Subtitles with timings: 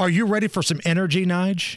[0.00, 1.76] Are you ready for some energy, Nige?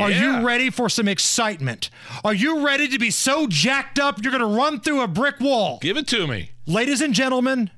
[0.00, 1.90] Are you ready for some excitement?
[2.24, 5.40] Are you ready to be so jacked up you're going to run through a brick
[5.40, 5.78] wall?
[5.82, 6.52] Give it to me.
[6.66, 7.70] Ladies and gentlemen,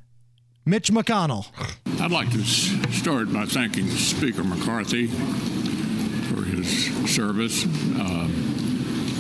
[0.65, 1.47] Mitch McConnell.
[2.01, 7.65] I'd like to start by thanking Speaker McCarthy for his service.
[7.67, 8.29] Uh,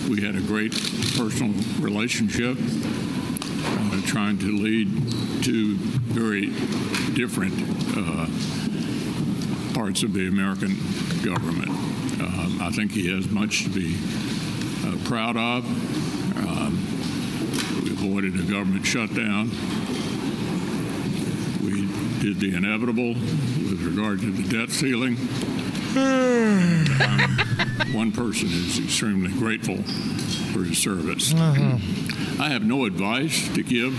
[0.08, 0.72] we had a great
[1.16, 6.46] personal relationship, uh, trying to lead two very
[7.14, 7.52] different
[7.96, 8.26] uh,
[9.74, 10.76] parts of the American
[11.24, 11.70] government.
[12.20, 13.96] Um, I think he has much to be
[14.84, 15.64] uh, proud of.
[16.36, 16.74] Um,
[17.84, 19.50] we avoided a government shutdown.
[21.64, 21.88] We
[22.20, 25.16] did the inevitable with regard to the debt ceiling.
[25.96, 26.86] Um,
[27.94, 29.76] one person is extremely grateful
[30.52, 31.34] for his service.
[31.34, 33.94] I have no advice to give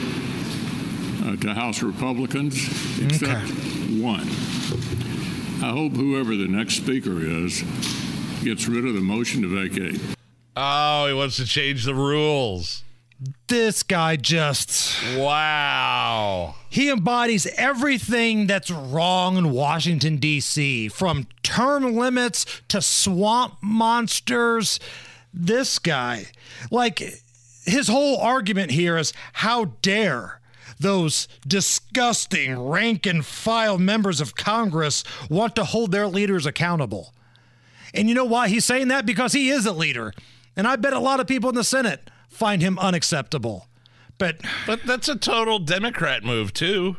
[1.26, 2.58] uh, to House Republicans
[3.02, 3.48] except
[4.02, 4.28] one.
[5.64, 7.64] I hope whoever the next speaker is
[8.44, 9.98] gets rid of the motion to vacate.
[10.58, 12.84] Oh, he wants to change the rules.
[13.48, 14.94] This guy just.
[15.16, 16.56] Wow.
[16.70, 24.82] He embodies everything that's wrong in Washington, D.C., from term limits to swamp monsters.
[25.34, 26.26] This guy,
[26.72, 27.00] like,
[27.64, 30.42] his whole argument here is how dare
[30.80, 37.14] those disgusting rank and file members of Congress want to hold their leaders accountable.
[37.94, 39.06] And you know why he's saying that?
[39.06, 40.14] Because he is a leader.
[40.56, 43.68] And I bet a lot of people in the Senate find him unacceptable.
[44.18, 46.98] But But that's a total Democrat move too.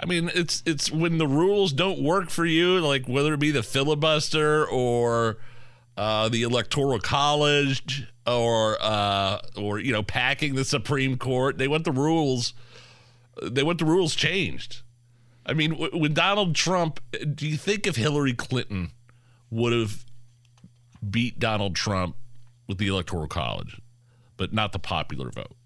[0.00, 3.52] I mean, it's it's when the rules don't work for you, like whether it be
[3.52, 5.38] the filibuster or
[5.96, 11.58] uh, the electoral college or uh, or you know packing the Supreme Court.
[11.58, 12.54] They want the rules.
[13.42, 14.82] They want the rules changed.
[15.44, 17.00] I mean, w- when Donald Trump,
[17.34, 18.92] do you think if Hillary Clinton
[19.50, 20.04] would have
[21.08, 22.16] beat Donald Trump
[22.68, 23.80] with the electoral college,
[24.36, 25.56] but not the popular vote?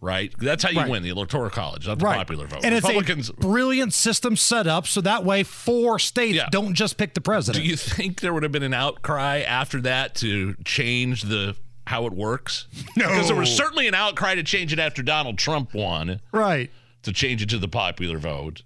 [0.00, 0.32] Right?
[0.38, 0.90] That's how you Right.
[0.90, 2.16] win the electoral college, not the right.
[2.18, 2.60] popular vote.
[2.64, 2.88] And it's
[3.28, 6.48] a brilliant system set up so that way four states Yeah.
[6.50, 7.64] don't just pick the president.
[7.64, 11.56] do you think there would have been an outcry after that to change the
[11.86, 12.66] how it works?
[12.96, 13.08] No.
[13.08, 16.20] because there was certainly an outcry to change it after Donald Trump won.
[16.30, 16.70] right.
[17.02, 18.62] to change it to the popular vote.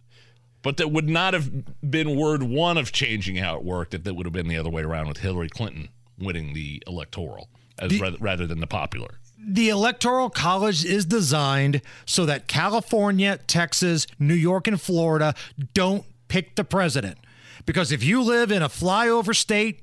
[0.63, 1.51] But that would not have
[1.91, 4.69] been word one of changing how it worked if that would have been the other
[4.71, 5.89] way around with Hillary Clinton
[6.19, 7.49] winning the electoral
[7.79, 9.20] as rather, rather than the popular.
[9.43, 15.35] The Electoral College is designed so that California, Texas, New York, and Florida
[15.73, 17.19] don't pick the president.
[17.65, 19.81] Because if you live in a flyover state,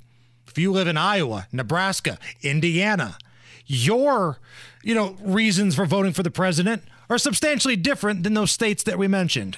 [0.47, 3.17] if you live in Iowa, Nebraska, Indiana,
[3.65, 4.39] your,
[4.83, 8.97] you know, reasons for voting for the president are substantially different than those states that
[8.97, 9.57] we mentioned.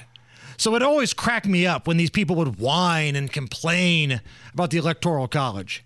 [0.58, 4.22] So it always cracked me up when these people would whine and complain
[4.54, 5.84] about the Electoral College.